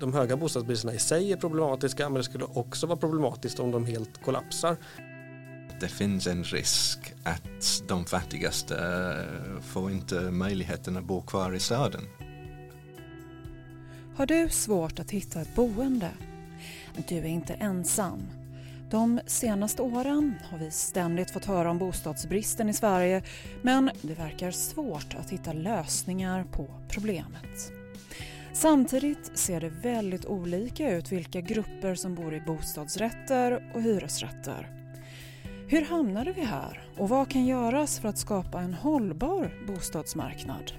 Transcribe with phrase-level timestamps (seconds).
[0.00, 3.86] de höga bostadspriserna i sig är problematiska men det skulle också vara problematiskt om de
[3.86, 4.76] helt kollapsar.
[5.80, 11.60] Det finns en risk att de fattigaste eh, får inte möjligheten att bo kvar i
[11.60, 12.02] staden.
[14.16, 16.10] Har du svårt att hitta ett boende?
[17.08, 18.22] Du är inte ensam.
[18.90, 23.22] De senaste åren har vi ständigt fått höra om bostadsbristen i Sverige
[23.62, 27.77] men det verkar svårt att hitta lösningar på problemet.
[28.60, 34.70] Samtidigt ser det väldigt olika ut vilka grupper som bor i bostadsrätter och hyresrätter.
[35.68, 40.72] Hur hamnade vi här och vad kan göras för att skapa en hållbar bostadsmarknad?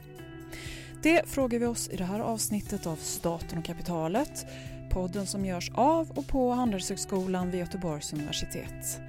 [1.03, 4.45] Det frågar vi oss i det här avsnittet av Staten och kapitalet
[4.89, 9.01] podden som görs av och på Handelshögskolan vid Göteborgs universitet.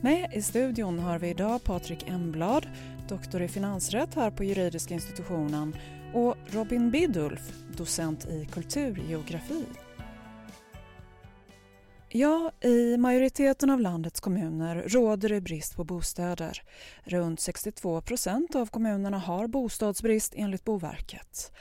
[0.00, 2.66] Med i studion har vi idag Patrik Emblad,
[3.08, 5.76] doktor i finansrätt här på juridiska institutionen
[6.14, 9.64] och Robin Bidulf, docent i kulturgeografi.
[12.08, 16.62] Ja, i majoriteten av landets kommuner råder det brist på bostäder.
[17.04, 21.52] Runt 62 procent av kommunerna har bostadsbrist enligt Boverket.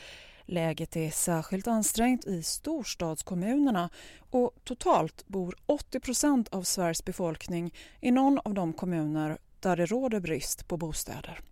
[0.45, 3.89] Läget är särskilt ansträngt i storstadskommunerna
[4.29, 9.85] och totalt bor 80 procent av Sveriges befolkning i någon av de kommuner där det
[9.85, 11.50] råder brist på bostäder.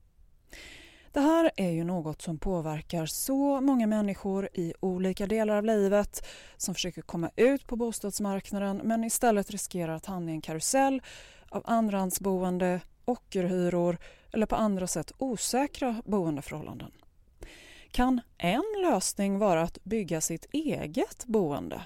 [1.11, 6.27] Det här är ju något som påverkar så många människor i olika delar av livet
[6.57, 11.01] som försöker komma ut på bostadsmarknaden men istället riskerar att hamna i en karusell
[11.49, 13.97] av andrahandsboende, ockerhyror
[14.31, 16.91] eller på andra sätt osäkra boendeförhållanden.
[17.91, 21.81] Kan en lösning vara att bygga sitt eget boende?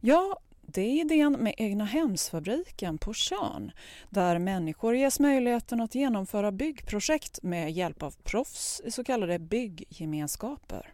[0.00, 0.36] Jag
[0.70, 3.72] det är idén med egna hemsfabriken på Tjörn
[4.10, 10.92] där människor ges möjligheten att genomföra byggprojekt med hjälp av proffs i så kallade bygggemenskaper.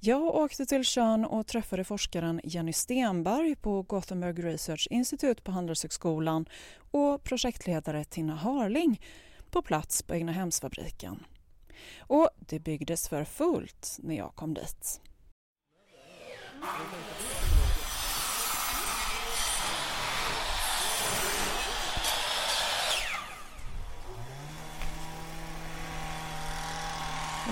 [0.00, 6.48] Jag åkte till Tjörn och träffade forskaren Jenny Stenberg på Gothenburg Research Institute på Handelshögskolan
[6.90, 9.00] och projektledare Tina Harling
[9.50, 11.24] på plats på Egna hemsfabriken.
[11.98, 15.00] Och det byggdes för fullt när jag kom dit.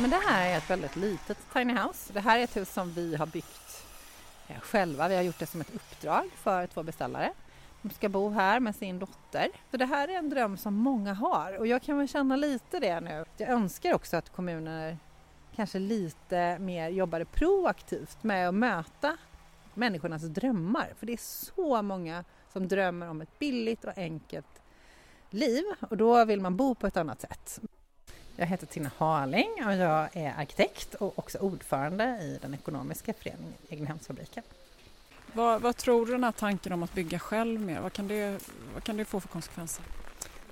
[0.01, 2.12] Men det här är ett väldigt litet tiny house.
[2.12, 3.87] Det här är ett hus som vi har byggt
[4.49, 5.09] eh, själva.
[5.09, 7.33] Vi har gjort det som ett uppdrag för två beställare.
[7.83, 9.49] De ska bo här med sin dotter.
[9.71, 12.81] Så det här är en dröm som många har och jag kan väl känna lite
[12.81, 13.25] det nu.
[13.37, 14.99] Jag önskar också att kommuner
[15.56, 19.17] kanske lite mer jobbade proaktivt med att möta
[19.75, 20.95] människornas drömmar.
[20.99, 21.17] För det är
[21.55, 24.62] så många som drömmer om ett billigt och enkelt
[25.31, 27.61] liv och då vill man bo på ett annat sätt.
[28.39, 33.55] Jag heter Tina Harling och jag är arkitekt och också ordförande i den ekonomiska föreningen
[33.69, 34.43] Egnahemsfabriken.
[35.33, 38.41] Vad, vad, tror du den här tanken om att bygga själv mer, vad kan, det,
[38.75, 39.85] vad kan det få för konsekvenser?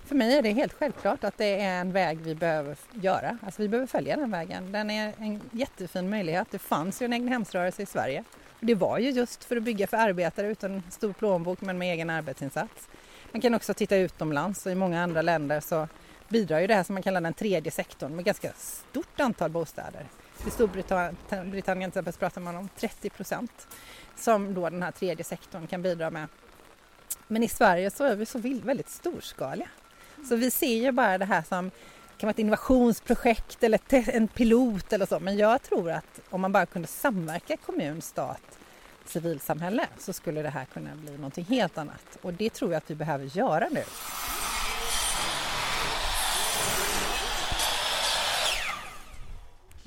[0.05, 3.39] För mig är det helt självklart att det är en väg vi behöver göra.
[3.43, 4.73] Alltså vi behöver följa den vägen.
[4.73, 6.49] Den är en jättefin möjlighet.
[6.51, 8.25] Det fanns ju en egnahemsrörelse i Sverige.
[8.61, 12.11] Det var ju just för att bygga för arbetare utan stor plånbok men med egen
[12.11, 12.89] arbetsinsats.
[13.33, 15.89] Man kan också titta utomlands och i många andra länder så
[16.35, 20.07] bidrar ju det här som man kallar den tredje sektorn med ganska stort antal bostäder.
[20.47, 23.69] I Storbritannien till exempel pratar man om 30 procent
[24.17, 26.29] som då den här tredje sektorn kan bidra med.
[27.29, 29.69] Men i Sverige så är vi så väldigt storskaliga.
[30.29, 31.71] Så vi ser ju bara det här som
[32.17, 33.81] kan vara ett innovationsprojekt eller
[34.17, 35.21] en pilot eller så.
[35.21, 38.59] Men jag tror att om man bara kunde samverka kommun, stat,
[39.07, 42.19] civilsamhälle så skulle det här kunna bli någonting helt annat.
[42.23, 43.83] Och det tror jag att vi behöver göra nu.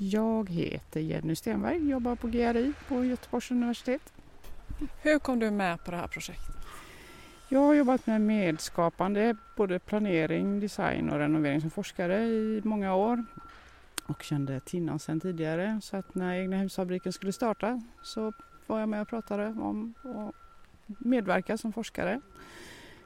[0.00, 4.12] Jag heter Jenny Stenberg, jobbar på GRI på Göteborgs universitet.
[5.02, 6.56] Hur kom du med på det här projektet?
[7.48, 13.24] Jag har jobbat med medskapande, både planering, design och renovering som forskare i många år
[14.06, 18.32] och kände Tinnan sedan tidigare så att när Egna hemsfabriken skulle starta så
[18.66, 20.34] var jag med och pratade om att
[20.98, 22.20] medverka som forskare.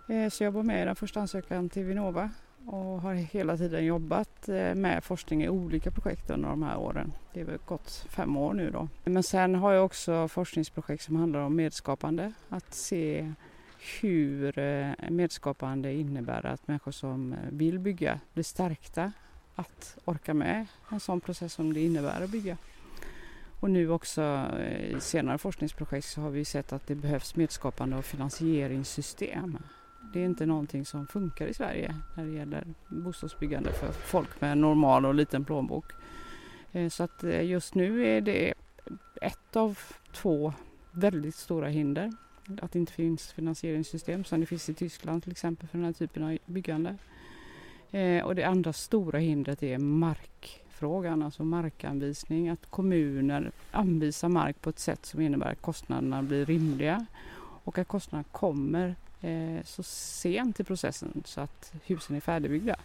[0.09, 2.31] Eh, så jag var med i den första ansökan till Vinnova
[2.67, 7.13] och har hela tiden jobbat eh, med forskning i olika projekt under de här åren.
[7.33, 8.89] Det är väl gått fem år nu då.
[9.05, 12.33] Men sen har jag också forskningsprojekt som handlar om medskapande.
[12.49, 13.33] Att se
[14.01, 19.13] hur eh, medskapande innebär att människor som vill bygga blir stärkta
[19.55, 22.57] att orka med en sån process som det innebär att bygga.
[23.61, 24.23] Och nu också
[24.59, 29.59] eh, i senare forskningsprojekt så har vi sett att det behövs medskapande och finansieringssystem
[30.13, 34.59] det är inte någonting som funkar i Sverige när det gäller bostadsbyggande för folk med
[34.59, 35.93] normal och liten plånbok.
[36.73, 38.55] Eh, så att eh, just nu är det
[39.21, 39.79] ett av
[40.13, 40.53] två
[40.91, 42.13] väldigt stora hinder.
[42.63, 45.93] Att det inte finns finansieringssystem som det finns i Tyskland till exempel för den här
[45.93, 46.97] typen av byggande.
[47.91, 52.49] Eh, och det andra stora hindret är markfrågan, alltså markanvisning.
[52.49, 57.07] Att kommuner anvisar mark på ett sätt som innebär att kostnaderna blir rimliga
[57.65, 58.97] och att kostnaderna kommer
[59.65, 62.77] så sent i processen så att husen är färdigbyggda.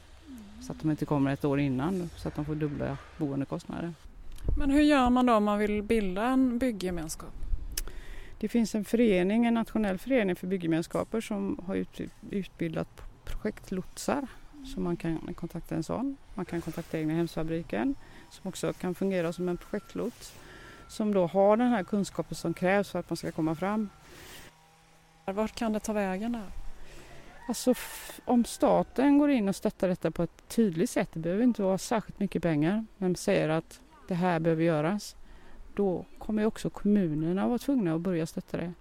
[0.61, 3.93] Så att de inte kommer ett år innan så att de får dubbla boendekostnader.
[4.57, 7.33] Men hur gör man då om man vill bilda en bygggemenskap?
[8.39, 11.85] Det finns en förening, en nationell förening för byggemenskaper som har
[12.29, 14.27] utbildat projektlotsar.
[14.65, 16.17] Så man kan kontakta en sån.
[16.33, 17.95] Man kan kontakta egna hemsfabriken
[18.29, 20.33] som också kan fungera som en projektlots.
[20.87, 23.89] Som då har den här kunskapen som krävs för att man ska komma fram.
[25.33, 26.51] Vart kan det ta vägen där?
[27.47, 27.73] Alltså
[28.25, 31.77] om staten går in och stöttar detta på ett tydligt sätt, det behöver inte vara
[31.77, 35.15] särskilt mycket pengar, men säger att det här behöver göras,
[35.75, 38.73] då kommer också kommunerna vara tvungna att börja stötta det.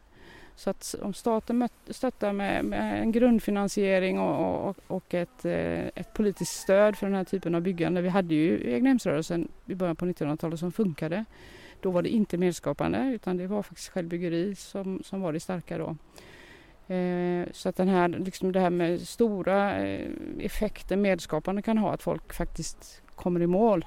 [0.56, 6.12] Så att om staten stöttar med, med en grundfinansiering och, och, och ett, eh, ett,
[6.14, 8.02] politiskt stöd för den här typen av byggande.
[8.02, 11.24] Vi hade ju egnahemsrörelsen i början på 1900-talet som funkade.
[11.80, 15.78] Då var det inte medskapande utan det var faktiskt självbyggeri som, som var det starka
[15.78, 15.96] då.
[16.88, 20.10] Eh, så att den här, liksom det här med stora eh,
[20.40, 23.84] effekter medskapande kan ha, att folk faktiskt kommer i mål,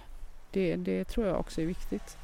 [0.51, 2.17] det, det tror jag också är viktigt.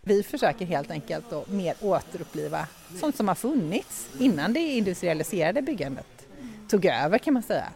[0.00, 6.26] Vi försöker helt enkelt att mer återuppliva sånt som har funnits innan det industrialiserade byggandet
[6.68, 7.68] tog över kan man säga.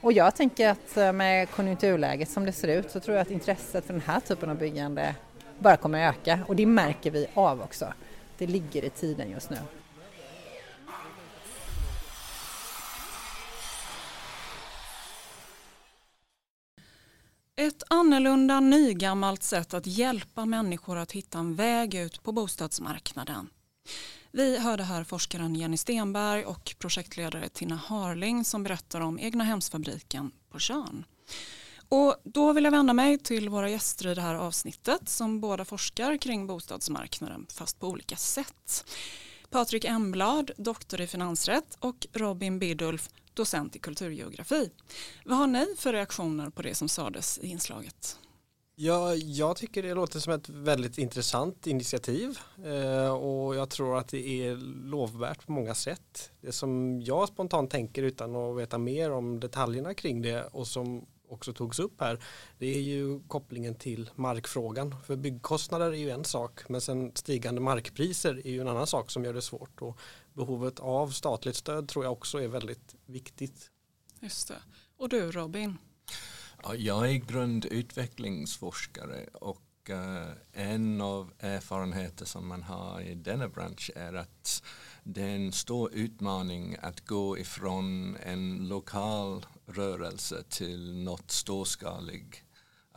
[0.00, 3.30] Och jag tänker att eh, med konjunkturläget som det ser ut så tror jag att
[3.30, 5.14] intresset för den här typen av byggande
[5.58, 7.92] bara kommer att öka och det märker vi av också.
[8.38, 9.56] Det ligger i tiden just nu.
[17.56, 23.48] Ett annorlunda nygammalt sätt att hjälpa människor att hitta en väg ut på bostadsmarknaden.
[24.30, 30.30] Vi hörde här forskaren Jenny Stenberg och projektledare Tina Harling som berättar om egna hemsfabriken
[30.50, 31.04] på Tjörn.
[31.88, 35.64] Och då vill jag vända mig till våra gäster i det här avsnittet som båda
[35.64, 38.84] forskar kring bostadsmarknaden fast på olika sätt.
[39.54, 44.70] Patrik Emblad, doktor i finansrätt och Robin Bidulf, docent i kulturgeografi.
[45.24, 48.18] Vad har ni för reaktioner på det som sades i inslaget?
[48.74, 54.08] Ja, jag tycker det låter som ett väldigt intressant initiativ eh, och jag tror att
[54.08, 54.56] det är
[54.90, 56.30] lovvärt på många sätt.
[56.40, 61.06] Det som jag spontant tänker utan att veta mer om detaljerna kring det och som
[61.28, 62.18] också togs upp här
[62.58, 64.94] det är ju kopplingen till markfrågan.
[65.04, 69.10] För byggkostnader är ju en sak men sen stigande markpriser är ju en annan sak
[69.10, 69.82] som gör det svårt.
[69.82, 69.98] Och
[70.32, 73.70] behovet av statligt stöd tror jag också är väldigt viktigt.
[74.20, 74.62] Just det.
[74.96, 75.78] Och du Robin?
[76.62, 79.60] Ja, jag är grundutvecklingsforskare och
[79.90, 84.62] uh, en av erfarenheter som man har i denna bransch är att
[85.02, 92.44] det är en stor utmaning att gå ifrån en lokal rörelse till något storskalig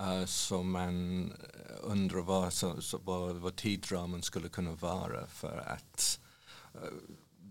[0.02, 1.34] uh, som man
[1.82, 6.20] undrar vad, så, så, vad, vad tidsramen skulle kunna vara för att
[6.76, 6.82] uh,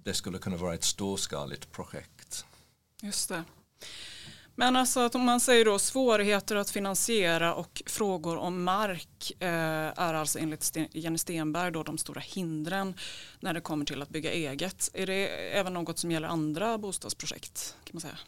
[0.04, 2.44] det skulle kunna vara ett storskaligt projekt.
[3.02, 3.44] Just det.
[4.58, 9.48] Men alltså att om man säger då svårigheter att finansiera och frågor om mark eh,
[9.96, 12.94] är alltså enligt Jenny Stenberg då de stora hindren
[13.40, 14.90] när det kommer till att bygga eget.
[14.94, 18.18] Är det även något som gäller andra bostadsprojekt kan man säga?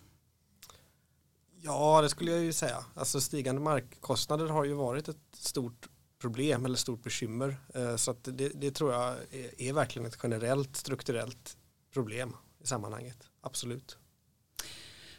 [1.62, 2.84] Ja, det skulle jag ju säga.
[2.94, 5.88] Alltså stigande markkostnader har ju varit ett stort
[6.20, 7.56] problem eller stort bekymmer.
[7.74, 11.56] Eh, så att det, det tror jag är, är verkligen ett generellt strukturellt
[11.92, 13.18] problem i sammanhanget.
[13.40, 13.98] Absolut.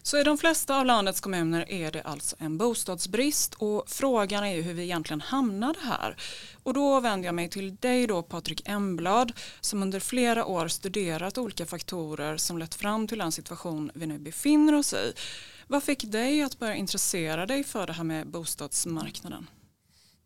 [0.01, 4.55] Så i de flesta av landets kommuner är det alltså en bostadsbrist och frågan är
[4.55, 6.15] ju hur vi egentligen hamnade här.
[6.63, 11.37] Och då vänder jag mig till dig då Patrik Emblad som under flera år studerat
[11.37, 15.13] olika faktorer som lett fram till den situation vi nu befinner oss i.
[15.67, 19.47] Vad fick dig att börja intressera dig för det här med bostadsmarknaden?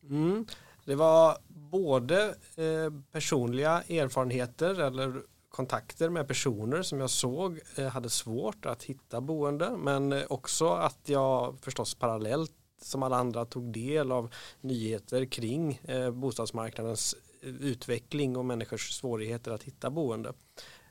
[0.10, 0.46] Mm.
[0.86, 2.24] Det var både
[2.56, 5.22] eh, personliga erfarenheter eller
[5.54, 10.68] kontakter med personer som jag såg eh, hade svårt att hitta boende men eh, också
[10.70, 18.38] att jag förstås parallellt som alla andra tog del av nyheter kring eh, bostadsmarknadens utveckling
[18.38, 20.34] och människors svårigheter att hitta boende.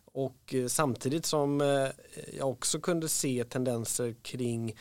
[0.04, 1.60] Och samtidigt som
[2.38, 4.76] jag också kunde se tendenser kring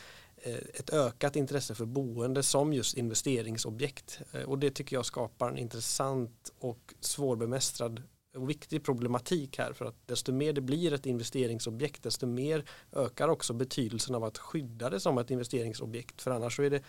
[0.73, 4.19] ett ökat intresse för boende som just investeringsobjekt.
[4.45, 8.01] Och det tycker jag skapar en intressant och svårbemästrad
[8.35, 13.27] och viktig problematik här för att desto mer det blir ett investeringsobjekt desto mer ökar
[13.27, 16.83] också betydelsen av att skydda det som ett investeringsobjekt för annars så är det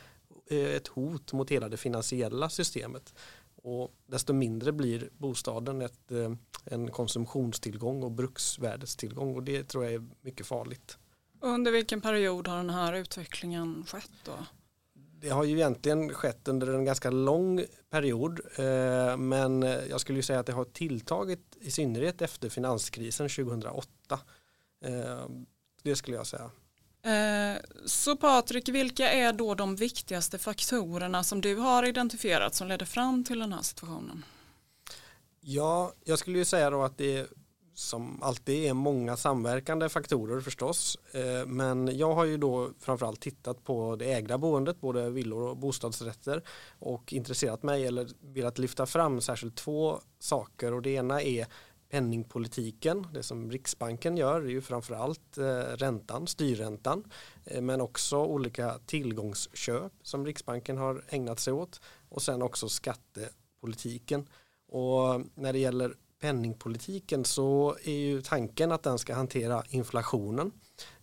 [0.46, 3.14] eh, ett hot mot hela det finansiella systemet.
[3.56, 6.32] Och desto mindre blir bostaden ett, eh,
[6.64, 10.99] en konsumtionstillgång och bruksvärdestillgång och det tror jag är mycket farligt.
[11.40, 14.32] Under vilken period har den här utvecklingen skett då?
[15.22, 20.22] Det har ju egentligen skett under en ganska lång period eh, men jag skulle ju
[20.22, 23.88] säga att det har tilltagit i synnerhet efter finanskrisen 2008.
[24.84, 24.90] Eh,
[25.82, 26.50] det skulle jag säga.
[27.86, 33.24] Så Patrik, vilka är då de viktigaste faktorerna som du har identifierat som ledde fram
[33.24, 34.24] till den här situationen?
[35.40, 37.26] Ja, jag skulle ju säga då att det
[37.74, 40.98] som alltid är många samverkande faktorer förstås.
[41.12, 45.56] Eh, men jag har ju då framförallt tittat på det ägda boendet, både villor och
[45.56, 46.42] bostadsrätter
[46.78, 51.46] och intresserat mig eller velat lyfta fram särskilt två saker och det ena är
[51.92, 57.04] penningpolitiken, det som Riksbanken gör är ju framförallt eh, räntan, styrräntan,
[57.44, 64.28] eh, men också olika tillgångsköp som Riksbanken har ägnat sig åt och sen också skattepolitiken.
[64.68, 70.52] Och när det gäller penningpolitiken så är ju tanken att den ska hantera inflationen.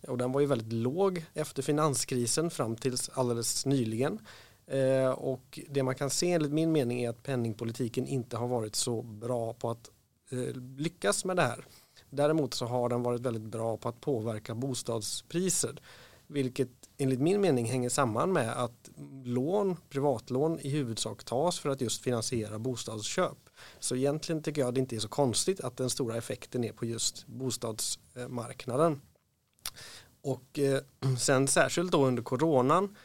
[0.08, 4.18] Och den var ju väldigt låg efter finanskrisen fram tills alldeles nyligen.
[4.66, 8.76] Eh, och det man kan se enligt min mening är att penningpolitiken inte har varit
[8.76, 9.90] så bra på att
[10.30, 11.64] eh, lyckas med det här.
[12.10, 15.80] Däremot så har den varit väldigt bra på att påverka bostadspriser.
[16.26, 18.90] Vilket enligt min mening hänger samman med att
[19.24, 23.38] lån, privatlån i huvudsak tas för att just finansiera bostadsköp.
[23.78, 26.86] Så egentligen tycker jag det inte är så konstigt att den stora effekten är på
[26.86, 29.00] just bostadsmarknaden.
[30.22, 30.80] Och eh,
[31.18, 32.96] sen särskilt då under coronan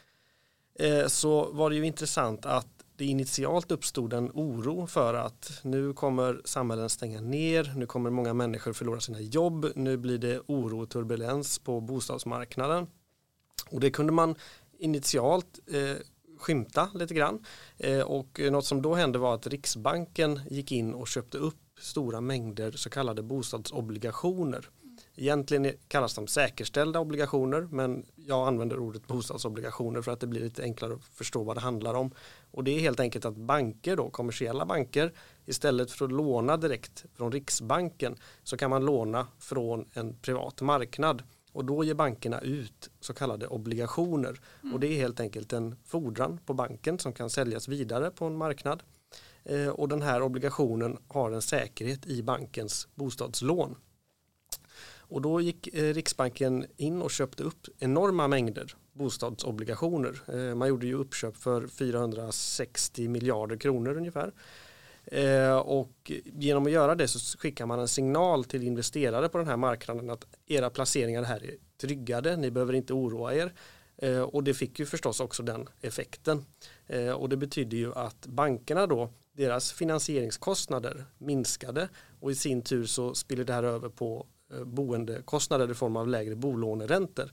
[0.78, 5.92] eh, så var det ju intressant att det initialt uppstod en oro för att nu
[5.92, 10.82] kommer samhällen stänga ner, nu kommer många människor förlora sina jobb, nu blir det oro
[10.82, 12.86] och turbulens på bostadsmarknaden.
[13.70, 14.34] Och det kunde man
[14.78, 15.96] initialt eh,
[16.38, 17.44] skymta lite grann.
[17.78, 22.20] Eh, och något som då hände var att Riksbanken gick in och köpte upp stora
[22.20, 24.68] mängder så kallade bostadsobligationer.
[25.18, 30.62] Egentligen kallas de säkerställda obligationer men jag använder ordet bostadsobligationer för att det blir lite
[30.62, 32.10] enklare att förstå vad det handlar om.
[32.50, 35.12] Och det är helt enkelt att banker då, kommersiella banker,
[35.46, 41.22] istället för att låna direkt från Riksbanken så kan man låna från en privat marknad.
[41.56, 44.40] Och då ger bankerna ut så kallade obligationer.
[44.62, 44.74] Mm.
[44.74, 48.36] Och det är helt enkelt en fordran på banken som kan säljas vidare på en
[48.36, 48.82] marknad.
[49.44, 53.76] Eh, och den här obligationen har en säkerhet i bankens bostadslån.
[54.98, 60.22] Och då gick eh, Riksbanken in och köpte upp enorma mängder bostadsobligationer.
[60.26, 64.32] Eh, man gjorde ju uppköp för 460 miljarder kronor ungefär.
[65.06, 69.46] Eh, och genom att göra det så skickar man en signal till investerare på den
[69.46, 73.52] här marknaden att era placeringar här är tryggade, ni behöver inte oroa er.
[73.98, 76.44] Eh, och det fick ju förstås också den effekten.
[76.86, 81.88] Eh, och det betyder ju att bankerna då, deras finansieringskostnader minskade
[82.20, 86.08] och i sin tur så spiller det här över på eh, boendekostnader i form av
[86.08, 87.30] lägre bolåneräntor.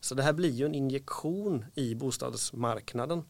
[0.00, 3.22] Så det här blir ju en injektion i bostadsmarknaden.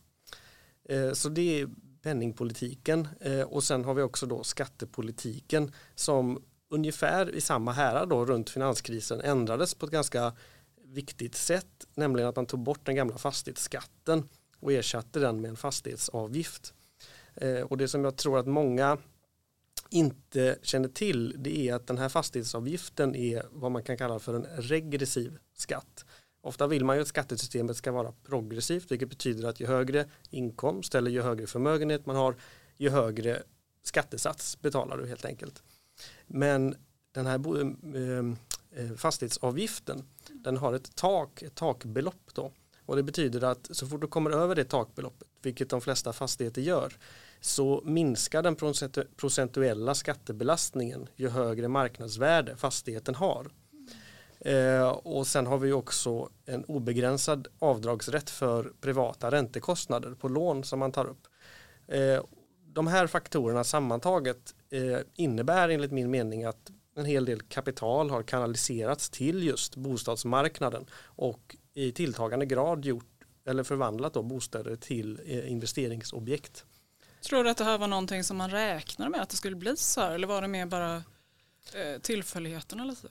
[0.88, 1.68] Eh, så det är
[2.04, 8.24] penningpolitiken eh, och sen har vi också då skattepolitiken som ungefär i samma härad då
[8.24, 10.32] runt finanskrisen ändrades på ett ganska
[10.84, 14.28] viktigt sätt, nämligen att man tog bort den gamla fastighetsskatten
[14.60, 16.74] och ersatte den med en fastighetsavgift.
[17.34, 18.98] Eh, och det som jag tror att många
[19.90, 24.34] inte känner till det är att den här fastighetsavgiften är vad man kan kalla för
[24.34, 26.04] en regressiv skatt.
[26.44, 30.94] Ofta vill man ju att skattesystemet ska vara progressivt vilket betyder att ju högre inkomst
[30.94, 32.36] eller ju högre förmögenhet man har
[32.76, 33.42] ju högre
[33.82, 35.62] skattesats betalar du helt enkelt.
[36.26, 36.76] Men
[37.12, 42.52] den här eh, eh, fastighetsavgiften den har ett tak, ett takbelopp då.
[42.86, 46.62] Och det betyder att så fort du kommer över det takbeloppet, vilket de flesta fastigheter
[46.62, 46.98] gör,
[47.40, 48.56] så minskar den
[49.16, 53.50] procentuella skattebelastningen ju högre marknadsvärde fastigheten har.
[54.44, 60.78] Eh, och sen har vi också en obegränsad avdragsrätt för privata räntekostnader på lån som
[60.78, 61.26] man tar upp.
[61.88, 62.24] Eh,
[62.66, 68.22] de här faktorerna sammantaget eh, innebär enligt min mening att en hel del kapital har
[68.22, 73.10] kanaliserats till just bostadsmarknaden och i tilltagande grad gjort
[73.46, 76.64] eller förvandlat då bostäder till eh, investeringsobjekt.
[77.28, 79.76] Tror du att det här var någonting som man räknade med att det skulle bli
[79.76, 80.96] så här eller var det mer bara
[81.74, 83.08] eh, tillfälligheterna lite?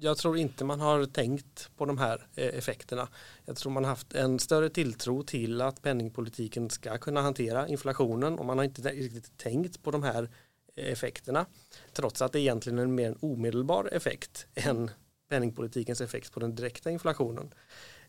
[0.00, 3.08] Jag tror inte man har tänkt på de här eh, effekterna.
[3.44, 8.38] Jag tror man har haft en större tilltro till att penningpolitiken ska kunna hantera inflationen
[8.38, 10.30] och man har inte riktigt tänkt på de här
[10.76, 11.46] eh, effekterna.
[11.92, 14.90] Trots att det egentligen är en mer omedelbar effekt än
[15.28, 17.54] penningpolitikens effekt på den direkta inflationen.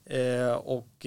[0.06, 1.06] Eh, och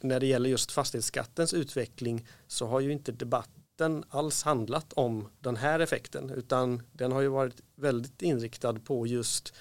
[0.00, 5.28] när det gäller just fastighetsskattens utveckling så har ju inte debatt debatten alls handlat om
[5.40, 9.54] den här effekten utan den har ju varit väldigt inriktad på just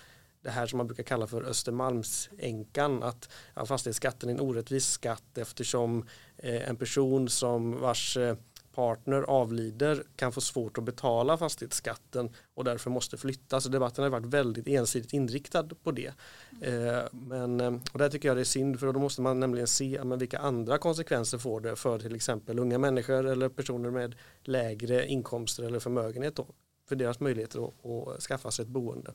[0.48, 5.38] det här som man brukar kalla för Östermalmsänkan att ja, fastighetsskatten är en orättvis skatt
[5.38, 6.06] eftersom
[6.38, 8.36] eh, en person som vars eh,
[8.76, 13.62] partner avlider kan få svårt att betala fastighetsskatten och därför måste flytta.
[13.62, 16.14] Så debatten har varit väldigt ensidigt inriktad på det.
[16.62, 19.68] Eh, men, eh, och där tycker jag det är synd för då måste man nämligen
[19.68, 24.16] se men vilka andra konsekvenser får det för till exempel unga människor eller personer med
[24.44, 26.48] lägre inkomster eller förmögenhet då,
[26.90, 29.14] för deras möjligheter att, att skaffa sig ett boende.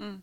[0.00, 0.22] Mm.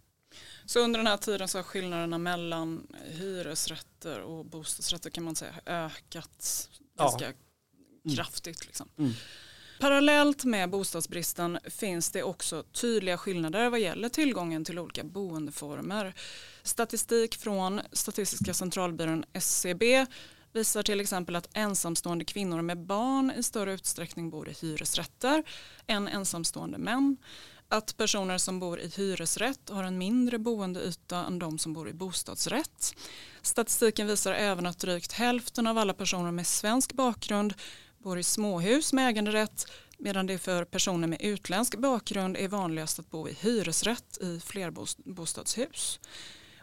[0.72, 5.54] Så under den här tiden så har skillnaderna mellan hyresrätter och bostadsrätter kan man säga
[5.66, 7.32] ökat ganska ja.
[8.06, 8.18] Mm.
[8.18, 8.66] kraftigt.
[8.66, 8.90] Liksom.
[8.98, 9.12] Mm.
[9.80, 16.14] Parallellt med bostadsbristen finns det också tydliga skillnader vad gäller tillgången till olika boendeformer.
[16.64, 20.06] Statistik från Statistiska centralbyrån SCB
[20.54, 25.44] visar till exempel att ensamstående kvinnor med barn i större utsträckning bor i hyresrätter
[25.88, 27.18] än ensamstående män
[27.72, 31.94] att personer som bor i hyresrätt har en mindre boendeyta än de som bor i
[31.94, 32.96] bostadsrätt.
[33.42, 37.54] Statistiken visar även att drygt hälften av alla personer med svensk bakgrund
[37.98, 43.10] bor i småhus med äganderätt medan det för personer med utländsk bakgrund är vanligast att
[43.10, 46.00] bo i hyresrätt i flerbostadshus.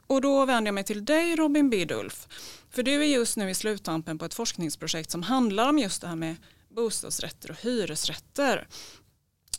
[0.06, 2.28] Och då vänder jag mig till dig Robin Bidulf.
[2.70, 6.08] För du är just nu i sluttampen på ett forskningsprojekt som handlar om just det
[6.08, 6.36] här med
[6.68, 8.68] bostadsrätter och hyresrätter.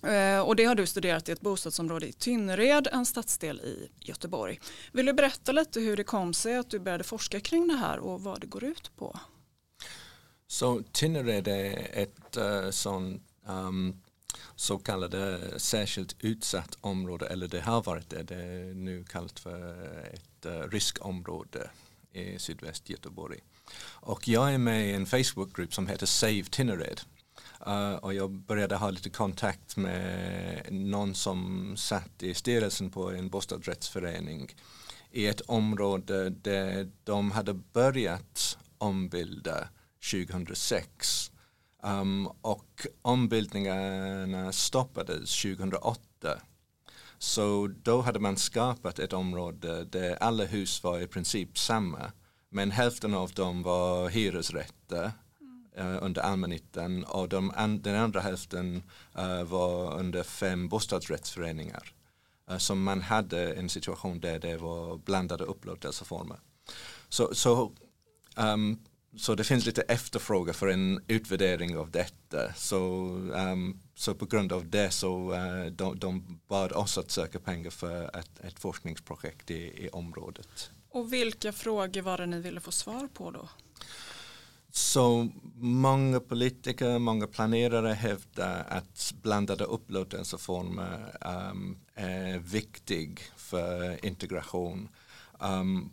[0.03, 4.59] Eh, och det har du studerat i ett bostadsområde i Tynnered, en stadsdel i Göteborg.
[4.91, 7.99] Vill du berätta lite hur det kom sig att du började forska kring det här
[7.99, 9.19] och vad det går ut på?
[10.47, 14.01] Så Tynnered är ett eh, uh, sånt um, ehm,
[14.55, 19.73] så kallade särskilt utsatt område, eller det har varit det, det är nu kallat för
[20.13, 21.69] ett eh, uh, riskområde
[22.11, 23.39] i sydväst Göteborg.
[23.81, 27.01] Och jag är med i en Facebookgrupp som heter Save Tynnered
[27.67, 33.29] Uh, och jag började ha lite kontakt med någon som satt i styrelsen på en
[33.29, 34.55] bostadsrättsförening
[35.12, 39.67] i ett område där de hade börjat ombilda
[40.12, 41.31] 2006
[41.84, 45.99] um, ehm, och ombildningarna stoppades 2008.
[47.17, 52.12] Så då hade man skapat ett område där alla hus var i princip samma
[52.49, 55.12] men hälften av dem var hyresrätter
[55.75, 58.84] Eh, under allmännyttan och de an, den andra hälften
[59.17, 61.93] eh, var under fem bostadsrättsföreningar.
[62.49, 66.38] Eh, så man hade en situation där det var blandade upplåtelseformer.
[67.10, 67.71] Så, så,
[68.36, 68.79] um,
[69.17, 72.53] så det finns lite efterfrågan för en utvärdering av detta.
[72.53, 72.77] Så,
[73.34, 77.69] um, så på grund av det så uh, de, de bad oss att söka pengar
[77.69, 80.71] för ett, ett forskningsprojekt i, i området.
[80.89, 83.49] Och vilka frågor var det ni ville få svar på då?
[84.71, 91.17] Så många politiker, många planerare hävdar att blandade upplåtelseformer
[91.51, 94.89] um, är viktig för integration
[95.39, 95.89] um,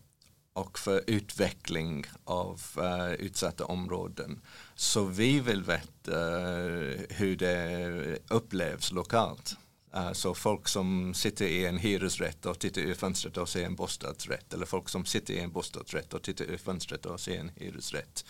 [0.52, 4.40] och för utveckling av uh, utsatta områden.
[4.74, 9.56] Så vi vill veta eh, hur det upplevs lokalt.
[9.96, 13.74] Uh, så folk som sitter i en hyresrätt och tittar ur fönstret och ser en
[13.74, 17.50] bostadsrätt eller folk som sitter i en bostadsrätt och tittar ur fönstret och ser en
[17.56, 18.24] hyresrätt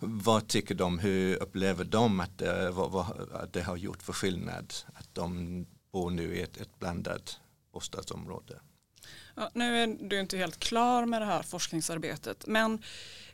[0.00, 4.12] vad tycker de, hur upplever de att det, vad, vad, att det har gjort för
[4.12, 7.40] skillnad att de bor nu i ett, ett blandat
[7.72, 8.60] bostadsområde?
[9.34, 12.82] Ja, nu är du inte helt klar med det här forskningsarbetet men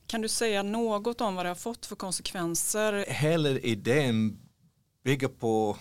[0.07, 3.05] kan du säga något om vad det har fått för konsekvenser?
[3.09, 4.39] Hela idén
[5.05, 5.77] bygger på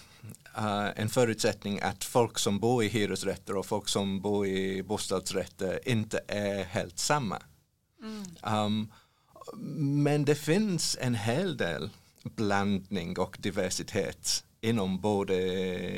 [0.58, 5.90] uh, en förutsättning att folk som bor i hyresrätter och folk som bor i bostadsrätter
[5.90, 7.42] inte är helt samma.
[8.02, 8.66] Mm.
[8.66, 8.92] Um,
[9.54, 11.90] men det finns en hel del
[12.24, 15.36] blandning och diversitet inom både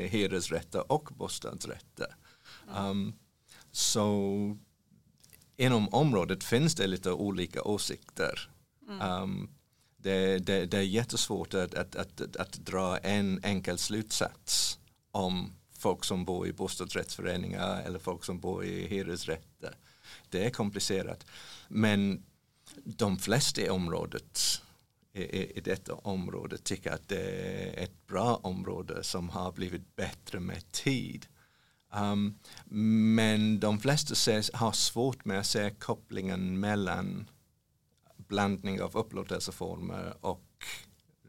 [0.10, 2.16] hyresrätter och bostadsrätter.
[2.78, 3.14] Um,
[3.72, 4.58] så
[5.58, 8.50] inom området finns det lite olika åsikter.
[8.88, 9.12] Mm.
[9.12, 9.50] Um,
[9.98, 14.80] det, det, det, är jättesvårt att, att, att, att, dra en enkel slutsats
[15.12, 19.76] om folk som bor i bostadsrättsföreningar eller folk som bor i hyresrätter.
[20.30, 21.26] Det är komplicerat.
[21.68, 22.24] Men
[22.84, 24.62] de flesta i området
[25.18, 30.40] i, i detta område tycker att det är ett bra område som har blivit bättre
[30.40, 31.28] med tid.
[31.94, 32.40] Um,
[33.10, 37.30] men de flesta ser, har svårt med att se kopplingen mellan
[38.18, 40.66] blandning av upplåtelseformer och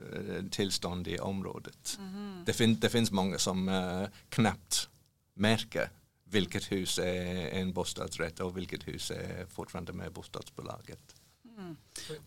[0.02, 1.98] uh, tillstånd i området.
[1.98, 2.42] Mm.
[2.46, 4.88] Det, fin det, finns många som uh, knappt
[5.34, 5.90] märker
[6.24, 11.17] vilket hus är en bostadsrätt och vilket hus är fortfarande med bostadsbolaget.
[11.58, 11.76] Mm.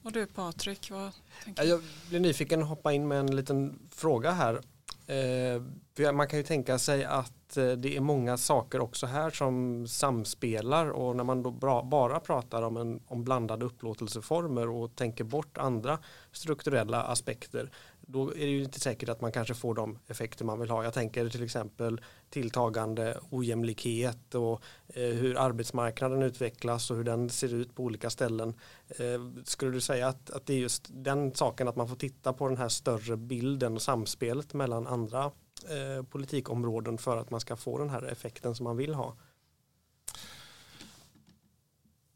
[0.03, 1.11] Och du Patrik, vad
[1.43, 1.69] tänker du?
[1.69, 4.61] Jag blir nyfiken att hoppa in med en liten fråga här.
[5.07, 9.87] Eh, man kan ju tänka sig att eh, det är många saker också här som
[9.87, 11.51] samspelar och när man då
[11.83, 15.99] bara pratar om, en, om blandade upplåtelseformer och tänker bort andra
[16.31, 17.71] strukturella aspekter
[18.11, 20.83] då är det ju inte säkert att man kanske får de effekter man vill ha.
[20.83, 27.53] Jag tänker till exempel tilltagande ojämlikhet och eh, hur arbetsmarknaden utvecklas och hur den ser
[27.53, 28.53] ut på olika ställen.
[28.87, 32.33] Eh, skulle du säga att, att det är just den saken att man får titta
[32.33, 35.31] på den här större bilden och samspelet mellan andra
[35.69, 39.15] eh, politikområden för att man ska få den här effekten som man vill ha?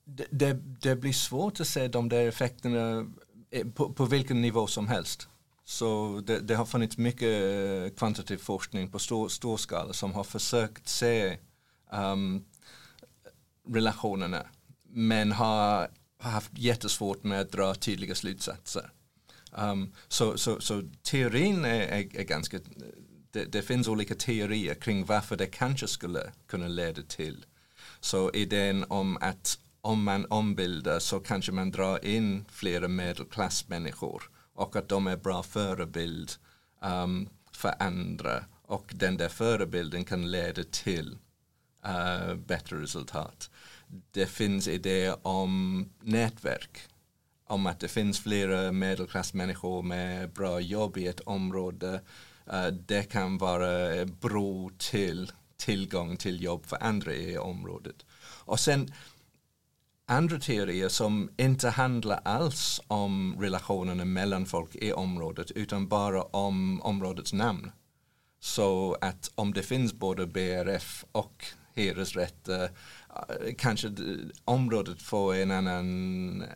[0.04, 3.12] Det, det, det blir svårt att se de där effekterna
[3.76, 5.30] på, på vilken nivå som helst.
[5.68, 10.24] Så det, det, har funnits mycket eh, kvantitativ forskning på stor, stor skala som har
[10.24, 11.38] försökt se
[11.92, 12.46] um,
[13.68, 14.46] relationerna
[14.84, 15.88] men har
[16.20, 18.92] haft jättesvårt med att dra tydliga slutsatser.
[19.52, 22.60] Um, så, så, så teorin är, är, är ganska,
[23.32, 27.46] det, det, finns olika teorier kring varför det kanske skulle kunna leda till.
[28.00, 34.24] Så idén om att om man ombildar så kanske man drar in flera medelklassmänniskor
[34.56, 36.32] och att de är bra förebild
[36.82, 41.18] um, för andra och den där förebilden kan leda till
[41.86, 43.50] uh, bättre resultat.
[44.12, 46.82] Det finns idéer om nätverk,
[47.48, 52.02] om att det finns flera medelklassmänniskor med bra jobb i ett område.
[52.54, 58.06] Uh, det kan vara bro till tillgång till jobb för andra i området.
[58.22, 58.94] Och sen
[60.06, 66.82] andra teorier som inte handlar alls om relationerna mellan folk i området utan bara om
[66.82, 67.72] områdets namn.
[68.40, 73.92] Så att om det finns både BRF och hyresrätter eh, kanske
[74.46, 75.86] området får en annan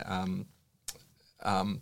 [0.09, 0.47] um,
[1.45, 1.81] um,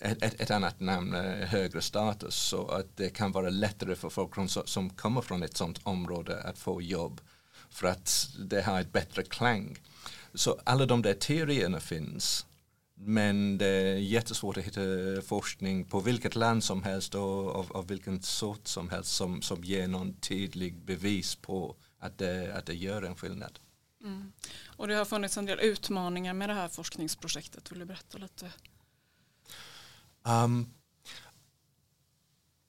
[0.00, 4.08] ett, ett, ett, annat namn, eh, högre status så att det kan vara lättare för
[4.08, 7.20] folk som, som kommer från ett sånt område att få jobb
[7.70, 9.78] för att det har ett bättre klang.
[10.34, 12.46] Så alla de där teorierna finns.
[12.94, 14.80] Men det är jättesvårt att hitta
[15.22, 19.64] forskning på vilket land som helst och av, av vilken sort som helst som, som
[19.64, 23.58] ger någon tydlig bevis på att det, att det gör en skillnad.
[24.04, 24.32] Mm.
[24.66, 27.72] Och det har funnits en del utmaningar med det här forskningsprojektet.
[27.72, 28.52] Vill du berätta lite?
[30.22, 30.74] Um,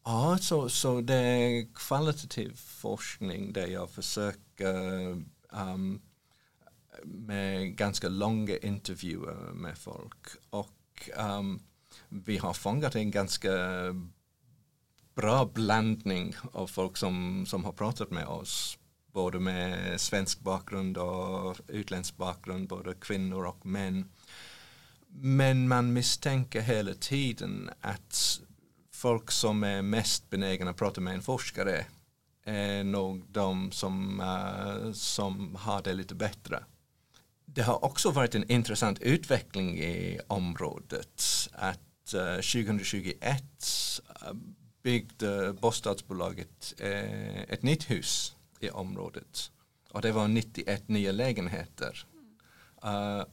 [0.06, 5.06] ja, så, så det är kvalitativ forskning där jag försöker
[5.50, 6.02] um,
[7.04, 10.28] med ganska långa intervjuer med folk.
[10.50, 11.60] Och um,
[12.10, 13.50] vi har fångat en ganska
[15.16, 18.78] bra blandning av folk som, som har pratat med oss.
[19.12, 24.10] Både med svensk bakgrund och utländsk bakgrund, både kvinnor och män.
[25.08, 28.42] Men man misstänker hela tiden att
[28.92, 31.86] folk som är mest benägna att prata med en forskare
[32.44, 36.64] är nog de som, uh, som har det lite bättre
[37.56, 41.24] det har också varit en intressant utveckling i området.
[41.54, 43.22] Att eh, uh, 2021
[44.22, 44.34] eh,
[44.84, 49.52] byggde bostadsbolaget uh, ett nytt hus i området.
[49.92, 52.06] Och det var 91 nya lägenheter.
[52.86, 53.24] Uh,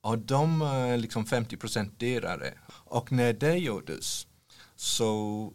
[0.00, 2.54] och de är liksom 50 procent dyrare.
[2.68, 4.26] Och när det gjordes
[4.76, 5.52] så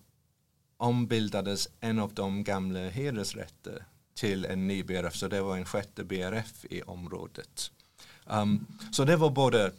[0.77, 5.15] ombildades en av de gamla hyresrätter till en ny BRF.
[5.15, 7.71] Så det var en sjätte BRF i området.
[8.25, 9.71] Um, så det var både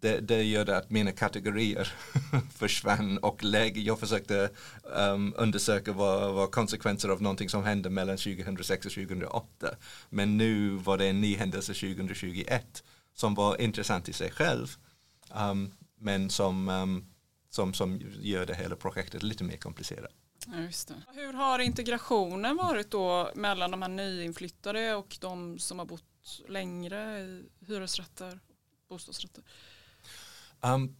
[0.00, 1.92] det, det gjorde att mina kategorier
[2.54, 4.50] försvann och läge, jag försökte
[4.82, 9.46] um, undersöka vad, vad konsekvenser av någonting som hände mellan 2006 och 2008.
[10.10, 14.76] Men nu var det en ny händelse 2021 som var intressant i sig själv.
[15.50, 17.04] Um, men som, um,
[17.50, 20.12] som, som gör det hela projektet lite mer komplicerat.
[20.46, 26.04] Ja, Hur har integrationen varit då mellan de här nyinflyttade och de som har bott
[26.48, 28.40] längre i hyresrätter,
[28.82, 29.44] och bostadsrätter?
[30.60, 30.96] Um,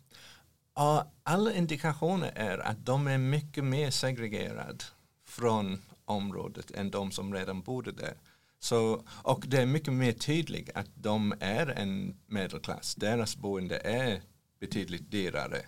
[0.75, 4.85] ja, alla indikationer är att de är mycket mer segregerade
[5.25, 8.15] från området än de som redan bodde där.
[8.61, 12.95] Så, och det är mycket mer tydligt att de är en medelklass.
[12.95, 14.23] Deras boende är
[14.61, 15.59] betydligt dyrare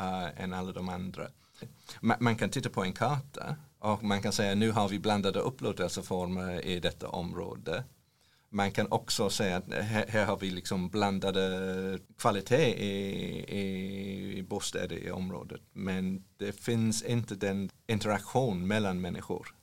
[0.00, 1.28] uh, än alla de andra.
[2.00, 5.38] Man, man, kan titta på en karta och man kan säga nu har vi blandade
[5.38, 7.84] upplåtelseformer i detta område
[8.52, 13.58] man kan också säga att här, här har vi liksom blandade kvalitet i,
[14.38, 15.60] i bostäder i området.
[15.72, 19.54] Men det finns inte den interaktion mellan människor.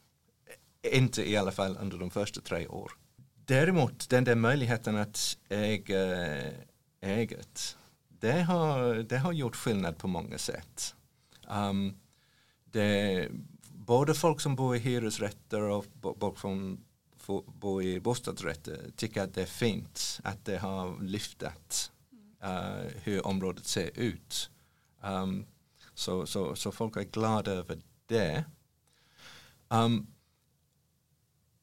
[0.91, 2.91] Inte i alla fall under de första tre år.
[3.45, 6.07] Däremot den där möjligheten att äga
[7.01, 7.77] eget.
[8.09, 10.95] det har, det har gjort skillnad på många sätt.
[11.49, 11.99] Um,
[12.65, 13.27] det,
[13.71, 15.85] både folk som bor i hyresrätter och
[16.19, 16.85] folk som
[17.45, 21.91] bo i bostadsrätter eh, tycker att det är fint att det har lyftat
[22.43, 24.49] uh, hur området ser ut.
[25.01, 25.45] Um,
[25.93, 28.43] så, så, så folk är glada över det.
[29.67, 30.07] Um,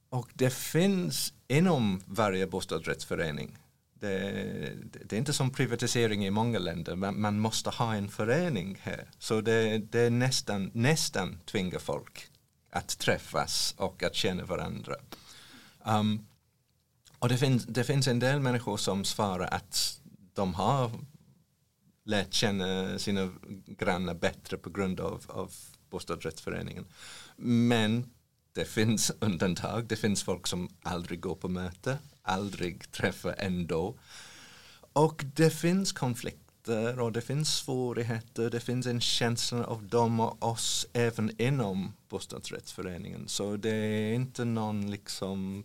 [0.08, 3.58] och det finns inom varje bostadsrättsförening
[4.00, 4.72] det,
[5.04, 9.10] det, är inte som privatisering i många länder, men man måste ha en förening här.
[9.18, 12.26] Så det, det är nästan, nästan tvingar folk
[12.70, 14.94] att träffas och att känna varandra.
[15.86, 16.26] Um,
[17.18, 20.00] och det finns, det finns en del människor som svarar att
[20.34, 20.90] de har
[22.04, 23.32] lärt känna sina
[23.66, 25.52] grannar bättre på grund av, av
[25.90, 26.86] bostadsrättsföreningen.
[27.36, 28.10] Men
[28.52, 29.86] det finns undantag.
[29.86, 33.98] Det finns folk som aldrig går på möte, aldrig träffar ändå.
[34.92, 38.50] Och det finns konflikter och det finns svårigheter.
[38.50, 43.28] Det finns en känsla av dem och oss även inom bostadsrättsföreningen.
[43.28, 45.64] Så det är inte någon liksom